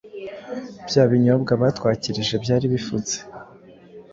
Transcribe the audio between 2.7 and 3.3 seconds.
bifutse.